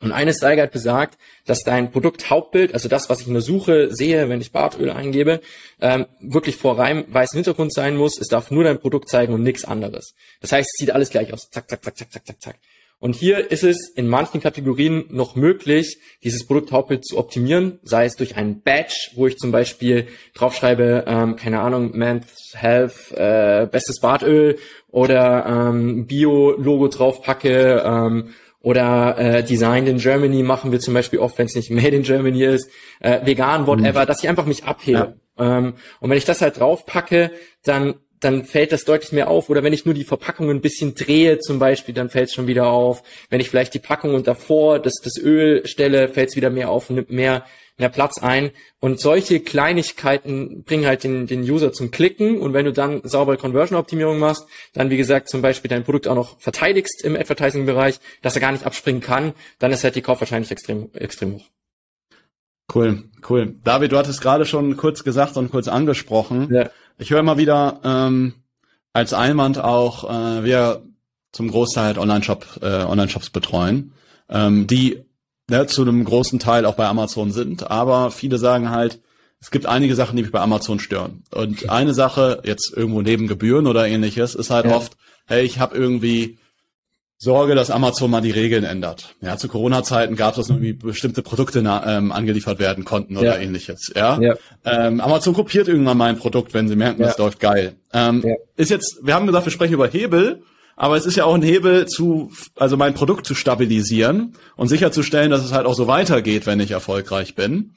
Und 0.01 0.13
eine 0.13 0.35
Style 0.35 0.57
Guide 0.57 0.73
besagt, 0.73 1.19
dass 1.47 1.63
dein 1.63 1.91
Produkthauptbild, 1.91 2.75
also 2.75 2.89
das, 2.89 3.09
was 3.09 3.23
ich 3.23 3.29
in 3.29 3.33
der 3.33 3.43
Suche 3.43 3.95
sehe, 3.95 4.29
wenn 4.29 4.43
ich 4.43 4.53
Bartöl 4.53 4.91
eingebe, 4.91 5.41
ähm, 5.81 6.05
wirklich 6.21 6.57
vor 6.57 6.79
reinem 6.79 7.07
weißen 7.09 7.37
Hintergrund 7.37 7.73
sein 7.73 7.97
muss. 7.97 8.19
Es 8.19 8.29
darf 8.29 8.51
nur 8.51 8.65
dein 8.65 8.79
Produkt 8.79 9.09
zeigen 9.09 9.33
und 9.33 9.43
nichts 9.43 9.65
anderes. 9.65 10.15
Das 10.43 10.53
heißt, 10.53 10.69
es 10.71 10.79
sieht 10.79 10.91
alles 10.91 11.09
gleich 11.09 11.33
aus. 11.33 11.49
Zack, 11.51 11.71
zack, 11.71 11.83
zack, 11.83 11.97
zack, 11.97 12.13
zack, 12.13 12.27
zack, 12.27 12.43
zack. 12.43 12.57
Und 12.99 13.15
hier 13.15 13.51
ist 13.51 13.63
es 13.63 13.91
in 13.95 14.09
manchen 14.09 14.41
Kategorien 14.41 15.05
noch 15.11 15.37
möglich, 15.37 15.99
dieses 16.25 16.47
Produkthauptbild 16.47 17.05
zu 17.05 17.19
optimieren, 17.19 17.79
sei 17.83 18.07
es 18.07 18.17
durch 18.17 18.37
einen 18.37 18.63
Badge, 18.63 19.11
wo 19.15 19.27
ich 19.27 19.37
zum 19.37 19.53
Beispiel 19.53 20.09
draufschreibe, 20.35 21.05
ähm, 21.07 21.37
keine 21.37 21.61
Ahnung, 21.61 21.91
Men's 21.95 22.55
Health, 22.55 23.13
äh, 23.13 23.67
bestes 23.71 24.01
Bartöl 24.01 24.59
oder 24.97 25.45
ähm, 25.47 26.07
Bio-Logo 26.07 26.89
draufpacke 26.89 27.83
ähm, 27.85 28.31
oder 28.63 29.19
äh, 29.19 29.45
Designed 29.45 29.89
in 29.89 29.99
Germany 29.99 30.43
machen 30.43 30.73
wir 30.73 30.81
zum 30.81 30.95
Beispiel 30.95 31.19
oft, 31.19 31.37
wenn 31.37 31.45
es 31.45 31.55
nicht 31.55 31.71
Made 31.71 31.95
in 31.95 32.03
Germany 32.03 32.43
ist, 32.43 32.71
äh, 33.01 33.21
vegan, 33.27 33.67
whatever, 33.67 34.01
mhm. 34.01 34.07
dass 34.07 34.23
ich 34.23 34.29
einfach 34.31 34.47
mich 34.47 34.65
abhebe. 34.65 35.19
Ja. 35.39 35.59
Ähm, 35.59 35.75
und 36.01 36.09
wenn 36.09 36.17
ich 36.17 36.25
das 36.25 36.41
halt 36.41 36.59
draufpacke, 36.59 37.31
dann 37.63 37.97
dann 38.21 38.45
fällt 38.45 38.73
das 38.73 38.85
deutlich 38.85 39.13
mehr 39.13 39.29
auf. 39.29 39.51
Oder 39.51 39.63
wenn 39.63 39.73
ich 39.73 39.85
nur 39.85 39.95
die 39.95 40.05
Verpackung 40.05 40.51
ein 40.51 40.61
bisschen 40.61 40.95
drehe 40.95 41.39
zum 41.39 41.59
Beispiel, 41.59 41.95
dann 41.95 42.11
fällt 42.11 42.29
es 42.29 42.35
schon 42.35 42.47
wieder 42.47 42.69
auf. 42.69 43.03
Wenn 43.29 43.41
ich 43.41 43.51
vielleicht 43.51 43.75
die 43.75 43.79
Packung 43.79 44.15
und 44.15 44.27
davor 44.27 44.79
das, 44.79 44.95
das 45.03 45.19
Öl 45.23 45.67
stelle, 45.67 46.09
fällt 46.09 46.31
es 46.31 46.37
wieder 46.37 46.51
mehr 46.51 46.71
auf 46.71 46.89
und 46.89 46.97
nimmt 46.97 47.11
mehr, 47.11 47.45
mehr 47.79 47.89
Platz 47.89 48.19
ein. 48.19 48.51
Und 48.81 49.01
solche 49.01 49.41
Kleinigkeiten 49.41 50.63
bringen 50.65 50.87
halt 50.87 51.05
den, 51.05 51.27
den 51.27 51.43
User 51.43 51.73
zum 51.73 51.91
Klicken. 51.91 52.41
Und 52.41 52.53
wenn 52.53 52.65
du 52.65 52.73
dann 52.73 53.03
saubere 53.05 53.37
Conversion-Optimierung 53.37 54.19
machst, 54.19 54.47
dann 54.73 54.91
wie 54.91 54.97
gesagt 54.97 55.29
zum 55.29 55.43
Beispiel 55.43 55.69
dein 55.69 55.85
Produkt 55.85 56.09
auch 56.09 56.15
noch 56.15 56.41
verteidigst 56.41 57.05
im 57.05 57.17
Advertising-Bereich, 57.17 58.01
dass 58.23 58.35
er 58.35 58.41
gar 58.41 58.53
nicht 58.53 58.65
abspringen 58.65 59.03
kann, 59.03 59.35
dann 59.59 59.73
ist 59.73 59.85
halt 59.85 59.97
die 59.97 60.03
Kauf 60.03 60.21
wahrscheinlich 60.21 60.51
extrem, 60.51 60.91
extrem 60.95 61.35
hoch. 61.35 61.45
Cool, 62.75 63.05
cool. 63.31 63.55
David, 63.63 63.93
du 63.93 63.97
hattest 63.97 64.21
gerade 64.21 64.45
schon 64.45 64.77
kurz 64.77 65.05
gesagt 65.05 65.37
und 65.37 65.51
kurz 65.51 65.69
angesprochen. 65.69 66.53
Ja. 66.53 66.71
Ich 66.99 67.11
höre 67.11 67.21
immer 67.21 67.37
wieder 67.37 67.81
ähm, 67.85 68.35
als 68.93 69.13
Einwand 69.13 69.59
auch, 69.59 70.09
äh, 70.09 70.45
wir 70.45 70.83
zum 71.33 71.51
Großteil 71.51 71.85
halt 71.85 71.99
Online-Shop, 71.99 72.47
äh, 72.63 72.85
Online-Shops 72.85 73.31
betreuen, 73.31 73.93
ähm, 74.31 74.67
die 74.67 75.05
ne, 75.49 75.67
zu 75.67 75.83
einem 75.83 76.05
großen 76.05 76.39
Teil 76.39 76.65
auch 76.65 76.75
bei 76.75 76.87
Amazon 76.87 77.31
sind. 77.33 77.71
Aber 77.71 78.11
viele 78.11 78.39
sagen 78.39 78.71
halt, 78.71 79.01
es 79.39 79.51
gibt 79.51 79.67
einige 79.67 79.95
Sachen, 79.95 80.17
die 80.17 80.23
mich 80.23 80.33
bei 80.33 80.41
Amazon 80.41 80.81
stören. 80.81 81.23
Und 81.31 81.69
eine 81.69 81.93
Sache, 81.93 82.41
jetzt 82.45 82.73
irgendwo 82.75 83.03
neben 83.03 83.27
Gebühren 83.27 83.67
oder 83.67 83.87
ähnliches, 83.87 84.35
ist 84.35 84.51
halt 84.51 84.65
ja. 84.65 84.75
oft, 84.75 84.97
hey, 85.27 85.45
ich 85.45 85.59
habe 85.59 85.77
irgendwie 85.77 86.39
Sorge, 87.19 87.55
dass 87.55 87.71
Amazon 87.71 88.11
mal 88.11 88.21
die 88.21 88.31
Regeln 88.31 88.65
ändert. 88.65 89.15
Ja, 89.23 89.39
zu 89.39 89.49
Corona-Zeiten 89.49 90.17
gab 90.17 90.33
es, 90.33 90.37
dass 90.37 90.49
irgendwie 90.51 90.75
bestimmte 90.75 91.23
Produkte 91.23 91.61
ähm, 91.61 92.13
angeliefert 92.13 92.59
werden 92.59 92.85
konnten 92.85 93.17
oder 93.17 93.37
ja. 93.37 93.43
ähnliches. 93.43 93.91
Ja, 93.95 94.21
ja. 94.21 94.35
Ähm, 94.65 95.01
Amazon 95.01 95.33
kopiert 95.33 95.67
irgendwann 95.67 95.97
mein 95.97 96.19
Produkt, 96.19 96.53
wenn 96.53 96.69
sie 96.69 96.77
merken, 96.77 97.01
ja. 97.01 97.09
das 97.09 97.19
läuft 97.19 97.41
geil. 97.41 97.77
Ähm. 97.93 98.23
Ist 98.57 98.71
jetzt, 98.71 99.01
wir 99.03 99.15
haben 99.15 99.27
gesagt, 99.27 99.47
wir 99.47 99.53
sprechen 99.53 99.75
über 99.75 99.89
Hebel, 99.89 100.43
aber 100.77 100.97
es 100.97 101.07
ist 101.07 101.17
ja 101.17 101.25
auch 101.25 101.35
ein 101.35 101.43
Hebel 101.43 101.87
zu, 101.87 102.31
also 102.55 102.77
mein 102.77 102.93
Produkt 102.93 103.25
zu 103.25 103.35
stabilisieren 103.35 104.35
und 104.57 104.69
sicherzustellen, 104.69 105.31
dass 105.31 105.43
es 105.43 105.53
halt 105.53 105.65
auch 105.65 105.75
so 105.75 105.87
weitergeht, 105.87 106.47
wenn 106.47 106.61
ich 106.61 106.73
erfolgreich 106.73 107.35
bin. 107.35 107.73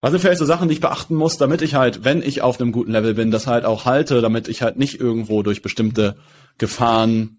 Was 0.00 0.10
sind 0.10 0.20
vielleicht 0.20 0.38
so 0.38 0.46
Sachen, 0.46 0.68
die 0.68 0.74
ich 0.74 0.80
beachten 0.80 1.14
muss, 1.14 1.36
damit 1.36 1.60
ich 1.60 1.74
halt, 1.74 2.04
wenn 2.04 2.22
ich 2.22 2.40
auf 2.40 2.58
einem 2.58 2.72
guten 2.72 2.90
Level 2.90 3.14
bin, 3.14 3.30
das 3.30 3.46
halt 3.46 3.66
auch 3.66 3.84
halte, 3.84 4.22
damit 4.22 4.48
ich 4.48 4.62
halt 4.62 4.78
nicht 4.78 4.98
irgendwo 4.98 5.42
durch 5.42 5.62
bestimmte 5.62 6.16
Gefahren 6.58 7.38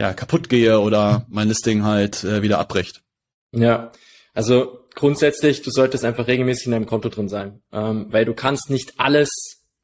ja, 0.00 0.14
kaputt 0.14 0.48
gehe 0.48 0.80
oder 0.80 1.26
mein 1.28 1.48
Listing 1.48 1.84
halt 1.84 2.24
äh, 2.24 2.40
wieder 2.40 2.58
abbricht. 2.58 3.02
Ja, 3.52 3.92
also 4.32 4.86
grundsätzlich, 4.94 5.60
du 5.60 5.70
solltest 5.70 6.06
einfach 6.06 6.26
regelmäßig 6.26 6.66
in 6.66 6.72
deinem 6.72 6.86
Konto 6.86 7.10
drin 7.10 7.28
sein, 7.28 7.60
ähm, 7.70 8.06
weil 8.08 8.24
du 8.24 8.32
kannst 8.32 8.70
nicht 8.70 8.94
alles 8.96 9.28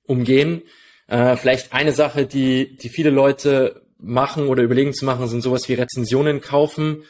umgehen. 0.04 0.62
Äh, 1.06 1.37
vielleicht 1.37 1.75
eine 1.75 1.92
Sache, 1.92 2.25
die, 2.25 2.76
die 2.76 2.88
viele 2.88 3.11
Leute 3.11 3.82
machen 3.99 4.49
oder 4.49 4.62
überlegen 4.62 4.94
zu 4.94 5.04
machen, 5.04 5.28
sind 5.28 5.42
sowas 5.42 5.68
wie 5.68 5.75
Rezensionen 5.75 6.40
kaufen. 6.40 7.02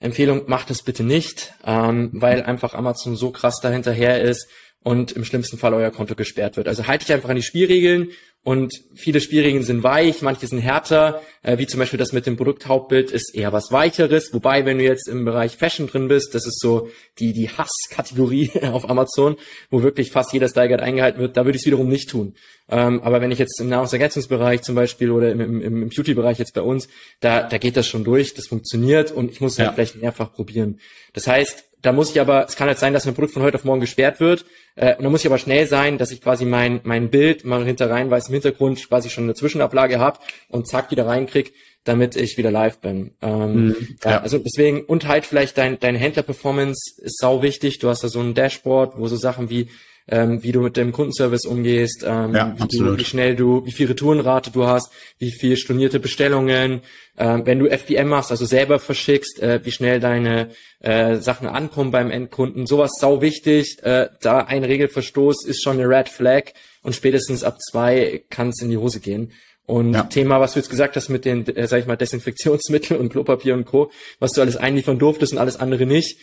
Empfehlung, 0.00 0.44
macht 0.46 0.70
es 0.70 0.82
bitte 0.82 1.04
nicht, 1.04 1.52
ähm, 1.62 2.08
weil 2.14 2.42
einfach 2.42 2.72
Amazon 2.72 3.16
so 3.16 3.32
krass 3.32 3.60
dahinterher 3.60 4.22
ist 4.22 4.48
und 4.82 5.12
im 5.12 5.26
schlimmsten 5.26 5.58
Fall 5.58 5.74
euer 5.74 5.90
Konto 5.90 6.14
gesperrt 6.14 6.56
wird. 6.56 6.68
Also 6.68 6.86
halte 6.86 7.04
dich 7.04 7.12
einfach 7.12 7.28
an 7.28 7.36
die 7.36 7.42
Spielregeln 7.42 8.12
und 8.46 8.84
viele 8.94 9.20
Spielregeln 9.20 9.64
sind 9.64 9.82
weich, 9.82 10.22
manche 10.22 10.46
sind 10.46 10.60
härter, 10.60 11.20
äh, 11.42 11.58
wie 11.58 11.66
zum 11.66 11.80
Beispiel 11.80 11.98
das 11.98 12.12
mit 12.12 12.26
dem 12.26 12.36
Produkthauptbild 12.36 13.10
ist 13.10 13.34
eher 13.34 13.52
was 13.52 13.72
Weicheres. 13.72 14.32
Wobei, 14.32 14.64
wenn 14.64 14.78
du 14.78 14.84
jetzt 14.84 15.08
im 15.08 15.24
Bereich 15.24 15.56
Fashion 15.56 15.88
drin 15.88 16.06
bist, 16.06 16.32
das 16.32 16.46
ist 16.46 16.60
so 16.60 16.88
die, 17.18 17.32
die 17.32 17.48
Hasskategorie 17.48 18.52
auf 18.62 18.88
Amazon, 18.88 19.34
wo 19.68 19.82
wirklich 19.82 20.12
fast 20.12 20.32
jeder 20.32 20.48
Style 20.48 20.80
eingehalten 20.80 21.20
wird, 21.20 21.36
da 21.36 21.44
würde 21.44 21.56
ich 21.56 21.62
es 21.62 21.66
wiederum 21.66 21.88
nicht 21.88 22.08
tun. 22.08 22.36
Ähm, 22.68 23.02
aber 23.02 23.20
wenn 23.20 23.32
ich 23.32 23.40
jetzt 23.40 23.60
im 23.60 23.68
Nahrungsergänzungsbereich 23.68 24.62
zum 24.62 24.76
Beispiel 24.76 25.10
oder 25.10 25.32
im, 25.32 25.40
im, 25.40 25.60
im 25.60 25.88
Beauty-Bereich 25.88 26.38
jetzt 26.38 26.54
bei 26.54 26.62
uns, 26.62 26.86
da, 27.18 27.48
da 27.48 27.58
geht 27.58 27.76
das 27.76 27.88
schon 27.88 28.04
durch, 28.04 28.34
das 28.34 28.46
funktioniert 28.46 29.10
und 29.10 29.32
ich 29.32 29.40
muss 29.40 29.58
halt 29.58 29.70
ja. 29.70 29.72
vielleicht 29.72 29.96
mehrfach 29.96 30.32
probieren. 30.32 30.78
Das 31.14 31.26
heißt, 31.26 31.64
da 31.86 31.92
muss 31.92 32.10
ich 32.10 32.20
aber, 32.20 32.46
es 32.48 32.56
kann 32.56 32.66
halt 32.66 32.78
sein, 32.78 32.92
dass 32.92 33.04
mein 33.04 33.14
Produkt 33.14 33.34
von 33.34 33.42
heute 33.42 33.56
auf 33.56 33.64
morgen 33.64 33.80
gesperrt 33.80 34.18
wird. 34.18 34.44
Äh, 34.74 34.96
und 34.96 35.04
da 35.04 35.10
muss 35.10 35.20
ich 35.20 35.26
aber 35.26 35.38
schnell 35.38 35.68
sein, 35.68 35.98
dass 35.98 36.10
ich 36.10 36.20
quasi 36.20 36.44
mein, 36.44 36.80
mein 36.82 37.10
Bild 37.10 37.44
mal 37.44 37.64
hinter 37.64 37.88
rein 37.90 38.10
weiß 38.10 38.28
im 38.28 38.34
Hintergrund 38.36 38.88
quasi 38.88 39.10
schon 39.10 39.24
eine 39.24 39.34
Zwischenablage 39.34 39.98
habe 39.98 40.18
und 40.48 40.68
zack 40.68 40.90
wieder 40.90 41.06
reinkrieg, 41.06 41.52
damit 41.84 42.16
ich 42.16 42.36
wieder 42.36 42.50
live 42.50 42.78
bin. 42.78 43.12
Ähm, 43.22 43.68
mhm, 43.68 43.76
ja. 44.04 44.20
Also 44.20 44.38
deswegen, 44.38 44.84
und 44.84 45.06
halt 45.06 45.26
vielleicht 45.26 45.58
dein, 45.58 45.78
deine 45.78 45.98
Händler-Performance 45.98 47.00
ist 47.02 47.18
sau 47.18 47.42
wichtig. 47.42 47.78
Du 47.78 47.88
hast 47.88 48.02
da 48.02 48.08
so 48.08 48.20
ein 48.20 48.34
Dashboard, 48.34 48.98
wo 48.98 49.06
so 49.08 49.16
Sachen 49.16 49.50
wie 49.50 49.68
ähm, 50.08 50.42
wie 50.42 50.52
du 50.52 50.60
mit 50.60 50.76
dem 50.76 50.92
Kundenservice 50.92 51.46
umgehst, 51.46 52.04
ähm, 52.06 52.34
ja, 52.34 52.54
wie, 52.56 52.78
du, 52.78 52.96
wie, 52.96 53.04
schnell 53.04 53.34
du, 53.34 53.64
wie 53.66 53.72
viel 53.72 53.88
Retourenrate 53.88 54.50
du 54.50 54.66
hast, 54.66 54.92
wie 55.18 55.32
viel 55.32 55.56
stornierte 55.56 55.98
Bestellungen, 55.98 56.82
ähm, 57.18 57.44
wenn 57.44 57.58
du 57.58 57.68
FBM 57.68 58.08
machst, 58.08 58.30
also 58.30 58.44
selber 58.44 58.78
verschickst, 58.78 59.42
äh, 59.42 59.60
wie 59.64 59.72
schnell 59.72 59.98
deine 59.98 60.50
äh, 60.80 61.16
Sachen 61.16 61.48
ankommen 61.48 61.90
beim 61.90 62.10
Endkunden, 62.10 62.66
sowas 62.66 62.92
sau 63.00 63.20
wichtig. 63.20 63.82
Äh, 63.82 64.08
da 64.20 64.38
ein 64.38 64.64
Regelverstoß 64.64 65.44
ist 65.44 65.62
schon 65.62 65.80
eine 65.80 65.88
Red 65.88 66.08
Flag 66.08 66.52
und 66.86 66.94
spätestens 66.94 67.42
ab 67.42 67.58
zwei 67.60 68.22
kann 68.30 68.50
es 68.50 68.62
in 68.62 68.70
die 68.70 68.76
Hose 68.76 69.00
gehen. 69.00 69.32
Und 69.66 69.94
ja. 69.94 70.04
Thema, 70.04 70.40
was 70.40 70.52
du 70.52 70.60
jetzt 70.60 70.70
gesagt 70.70 70.94
hast 70.94 71.08
mit 71.08 71.24
den, 71.24 71.44
äh, 71.48 71.66
sag 71.66 71.80
ich 71.80 71.86
mal, 71.86 71.96
Desinfektionsmittel 71.96 72.96
und 72.96 73.08
Klopapier 73.08 73.54
und 73.54 73.64
Co., 73.64 73.90
was 74.20 74.30
du 74.32 74.40
alles 74.40 74.56
einliefern 74.56 74.96
durftest 75.00 75.32
und 75.32 75.40
alles 75.40 75.56
andere 75.56 75.84
nicht. 75.84 76.16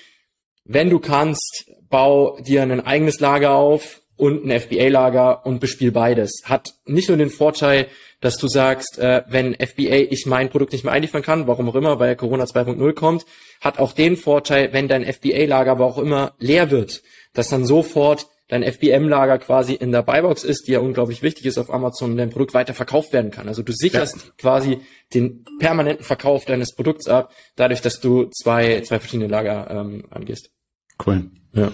Wenn 0.64 0.90
du 0.90 1.00
kannst, 1.00 1.66
bau 1.90 2.40
dir 2.40 2.62
ein 2.62 2.80
eigenes 2.80 3.20
Lager 3.20 3.56
auf 3.56 4.00
und 4.16 4.46
ein 4.46 4.58
FBA-Lager 4.58 5.46
und 5.46 5.60
bespiel 5.60 5.92
beides. 5.92 6.44
Hat 6.46 6.76
nicht 6.86 7.10
nur 7.10 7.18
den 7.18 7.30
Vorteil, 7.30 7.88
dass 8.22 8.38
du 8.38 8.48
sagst, 8.48 8.98
äh, 9.00 9.24
wenn 9.28 9.56
FBA 9.56 10.08
ich 10.10 10.26
mein 10.26 10.50
Produkt 10.50 10.72
nicht 10.72 10.86
mehr 10.86 10.94
einliefern 10.94 11.24
kann, 11.24 11.46
warum 11.46 11.68
auch 11.68 11.76
immer, 11.76 12.00
weil 12.00 12.16
Corona 12.16 12.46
2.0 12.46 12.94
kommt, 12.94 13.26
hat 13.60 13.80
auch 13.80 13.92
den 13.92 14.16
Vorteil, 14.16 14.72
wenn 14.72 14.88
dein 14.88 15.04
FBA-Lager 15.04 15.72
aber 15.72 15.86
auch 15.86 15.98
immer 15.98 16.36
leer 16.40 16.72
wird, 16.72 17.04
dass 17.34 17.50
dann 17.50 17.66
sofort 17.66 18.28
dein 18.54 18.64
FBM-Lager 18.64 19.40
quasi 19.40 19.74
in 19.74 19.92
der 19.92 20.04
Buybox 20.04 20.44
ist, 20.44 20.68
die 20.68 20.74
ja 20.74 20.80
unglaublich 20.80 21.24
wichtig 21.24 21.48
ist 21.48 21.58
auf 21.58 21.74
Amazon 21.74 22.12
und 22.12 22.18
dein 22.18 22.30
Produkt 22.30 22.54
weiter 22.54 22.76
verkauft 22.76 23.12
werden 23.12 23.32
kann. 23.32 23.48
Also 23.48 23.64
du 23.64 23.74
sicherst 23.74 24.16
ja. 24.18 24.32
quasi 24.38 24.80
den 25.12 25.44
permanenten 25.58 26.06
Verkauf 26.06 26.46
deines 26.46 26.76
Produkts 26.76 27.08
ab, 27.08 27.34
dadurch, 27.56 27.82
dass 27.82 28.00
du 28.00 28.26
zwei, 28.26 28.82
zwei 28.82 29.00
verschiedene 29.00 29.28
Lager 29.28 29.72
ähm, 29.72 30.04
angehst. 30.12 30.52
Cool. 31.04 31.32
Ja. 31.54 31.72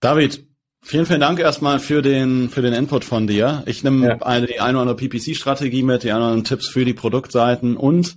David, 0.00 0.46
vielen, 0.80 1.04
vielen 1.04 1.20
Dank 1.20 1.40
erstmal 1.40 1.78
für 1.78 2.00
den, 2.00 2.48
für 2.48 2.62
den 2.62 2.72
Input 2.72 3.04
von 3.04 3.26
dir. 3.26 3.62
Ich 3.66 3.84
nehme 3.84 4.08
ja. 4.08 4.22
eine, 4.22 4.46
die 4.46 4.60
eine 4.60 4.78
oder 4.78 4.90
andere 4.90 5.08
PPC-Strategie 5.08 5.82
mit, 5.82 6.04
die 6.04 6.12
anderen 6.12 6.42
Tipps 6.42 6.68
für 6.68 6.86
die 6.86 6.94
Produktseiten 6.94 7.76
und 7.76 8.16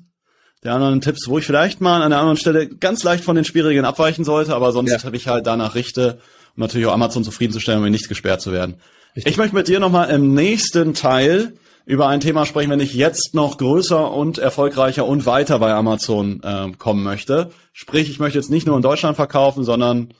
die 0.64 0.70
anderen 0.70 1.02
Tipps, 1.02 1.28
wo 1.28 1.40
ich 1.40 1.46
vielleicht 1.46 1.82
mal 1.82 2.04
an 2.04 2.12
der 2.12 2.20
anderen 2.20 2.38
Stelle 2.38 2.70
ganz 2.70 3.04
leicht 3.04 3.26
von 3.26 3.36
den 3.36 3.44
Spielregeln 3.44 3.84
abweichen 3.84 4.24
sollte, 4.24 4.56
aber 4.56 4.72
sonst 4.72 5.04
ja. 5.04 5.12
ich 5.12 5.28
halt 5.28 5.46
danach 5.46 5.76
richte, 5.76 6.20
um 6.56 6.62
natürlich 6.62 6.88
auch 6.88 6.94
Amazon 6.94 7.24
zufriedenzustellen, 7.24 7.84
um 7.84 7.90
nicht 7.90 8.10
gesperrt 8.10 8.42
zu 8.42 8.52
werden. 8.52 8.76
Richtig. 9.16 9.32
Ich 9.32 9.38
möchte 9.38 9.56
mit 9.56 9.68
dir 9.68 9.80
nochmal 9.80 10.10
im 10.10 10.34
nächsten 10.34 10.94
Teil 10.94 11.54
über 11.86 12.08
ein 12.08 12.20
Thema 12.20 12.46
sprechen, 12.46 12.70
wenn 12.70 12.80
ich 12.80 12.94
jetzt 12.94 13.34
noch 13.34 13.58
größer 13.58 14.12
und 14.12 14.38
erfolgreicher 14.38 15.06
und 15.06 15.26
weiter 15.26 15.60
bei 15.60 15.74
Amazon 15.74 16.42
äh, 16.44 16.72
kommen 16.78 17.04
möchte. 17.04 17.52
Sprich, 17.74 18.10
ich 18.10 18.20
möchte 18.20 18.38
jetzt 18.38 18.52
nicht 18.52 18.68
nur 18.68 18.76
in 18.76 18.82
Deutschland 18.82 19.16
verkaufen, 19.16 19.64
sondern 19.64 20.14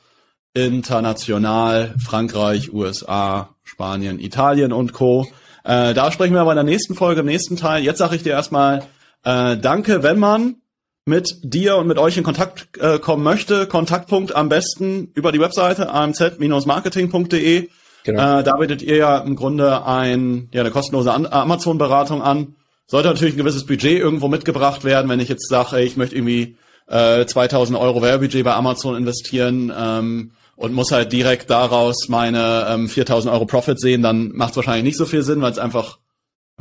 international, 0.54 1.94
Frankreich, 1.98 2.72
USA, 2.72 3.54
Spanien, 3.62 4.18
Italien 4.18 4.72
und 4.72 4.92
Co. 4.92 5.26
Äh, 5.64 5.94
da 5.94 6.12
sprechen 6.12 6.34
wir 6.34 6.40
aber 6.42 6.52
in 6.52 6.56
der 6.56 6.64
nächsten 6.64 6.94
Folge, 6.94 7.20
im 7.20 7.26
nächsten 7.26 7.56
Teil. 7.56 7.82
Jetzt 7.82 7.98
sage 7.98 8.16
ich 8.16 8.22
dir 8.22 8.32
erstmal 8.32 8.84
äh, 9.24 9.56
danke, 9.56 10.02
wenn 10.02 10.18
man 10.18 10.56
mit 11.04 11.36
dir 11.42 11.76
und 11.76 11.86
mit 11.86 11.98
euch 11.98 12.16
in 12.16 12.24
Kontakt 12.24 12.78
äh, 12.78 12.98
kommen 12.98 13.22
möchte. 13.22 13.66
Kontaktpunkt 13.66 14.34
am 14.34 14.48
besten 14.48 15.10
über 15.14 15.32
die 15.32 15.40
Webseite 15.40 15.90
amz-marketing.de. 15.90 17.68
Genau. 18.04 18.38
Äh, 18.38 18.42
da 18.42 18.56
bietet 18.56 18.82
ihr 18.82 18.96
ja 18.96 19.18
im 19.18 19.36
Grunde 19.36 19.86
ein, 19.86 20.48
ja, 20.52 20.60
eine 20.60 20.70
kostenlose 20.70 21.12
Amazon-Beratung 21.12 22.22
an. 22.22 22.56
Sollte 22.86 23.08
natürlich 23.08 23.34
ein 23.34 23.38
gewisses 23.38 23.66
Budget 23.66 23.98
irgendwo 23.98 24.28
mitgebracht 24.28 24.84
werden, 24.84 25.08
wenn 25.08 25.20
ich 25.20 25.28
jetzt 25.28 25.48
sage, 25.48 25.80
ich 25.80 25.96
möchte 25.96 26.16
irgendwie 26.16 26.56
äh, 26.88 27.24
2000 27.24 27.78
Euro 27.78 28.02
Werbebudget 28.02 28.44
bei 28.44 28.54
Amazon 28.54 28.96
investieren, 28.96 29.72
ähm, 29.76 30.32
und 30.62 30.74
muss 30.74 30.92
halt 30.92 31.12
direkt 31.12 31.50
daraus 31.50 32.08
meine 32.08 32.66
ähm, 32.68 32.88
4000 32.88 33.32
Euro 33.34 33.46
Profit 33.46 33.80
sehen, 33.80 34.00
dann 34.02 34.30
macht 34.32 34.50
es 34.50 34.56
wahrscheinlich 34.56 34.84
nicht 34.84 34.96
so 34.96 35.06
viel 35.06 35.22
Sinn, 35.22 35.40
weil 35.40 35.50
es 35.50 35.58
einfach, 35.58 35.98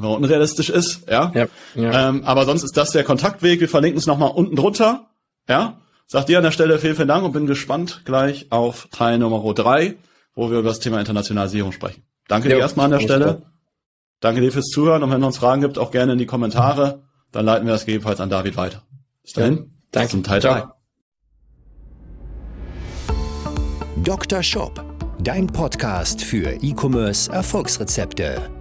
einfach 0.03 0.17
unrealistisch 0.17 0.70
ist. 0.70 1.10
Ja. 1.10 1.31
ja, 1.34 1.48
ja. 1.75 2.10
Ähm, 2.10 2.24
aber 2.25 2.46
sonst 2.46 2.63
ist 2.63 2.75
das 2.75 2.91
der 2.91 3.03
Kontaktweg. 3.03 3.60
Wir 3.60 3.70
verlinken 3.70 3.98
es 4.00 4.08
nochmal 4.08 4.31
unten 4.31 4.55
drunter. 4.55 5.08
Ja. 5.48 5.81
Sagt 6.08 6.29
dir 6.29 6.38
an 6.38 6.43
der 6.43 6.51
Stelle 6.51 6.77
vielen, 6.79 6.96
vielen 6.96 7.08
Dank 7.08 7.24
und 7.24 7.31
bin 7.31 7.48
gespannt 7.48 8.01
gleich 8.03 8.51
auf 8.51 8.89
Teil 8.91 9.17
Nummer 9.17 9.53
drei, 9.53 9.96
wo 10.36 10.51
wir 10.51 10.60
über 10.60 10.70
das 10.70 10.79
Thema 10.79 11.00
Internationalisierung 11.00 11.72
sprechen. 11.72 12.03
Danke 12.27 12.50
ja, 12.50 12.55
dir 12.55 12.62
erstmal 12.62 12.86
an 12.86 12.91
der 12.91 13.00
Stelle. 13.00 13.43
Danke 14.20 14.41
dir 14.41 14.51
fürs 14.51 14.67
Zuhören 14.67 15.03
und 15.03 15.12
wenn 15.12 15.22
es 15.22 15.27
uns 15.27 15.38
Fragen 15.38 15.62
gibt, 15.62 15.77
auch 15.79 15.91
gerne 15.91 16.13
in 16.13 16.20
die 16.20 16.25
Kommentare. 16.25 17.03
Dann 17.31 17.46
leiten 17.46 17.65
wir 17.65 17.74
das 17.74 17.86
gegebenenfalls 17.86 18.20
an 18.20 18.29
David 18.29 18.58
weiter. 18.58 18.84
Bis 19.24 19.34
dahin. 19.34 19.58
Ja, 19.58 19.63
danke. 19.91 20.12
Zum 20.12 20.24
Teil 20.24 20.41
3. 20.41 20.63
Dr. 24.03 24.43
Shop, 24.43 24.84
dein 25.20 25.48
Podcast 25.48 26.22
für 26.22 26.58
E-Commerce 26.62 27.31
Erfolgsrezepte. 27.31 28.61